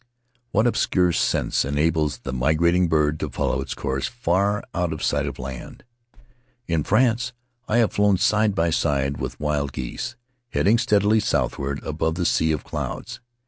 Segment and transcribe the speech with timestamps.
[0.51, 5.27] What obscure sense enables the migrating bird to follow its course far out of sight
[5.27, 5.83] of land?
[6.67, 7.33] In France,
[7.67, 10.15] I have flown side by side with wild geese,
[10.49, 13.19] heading steadily southward above a sea of clouds.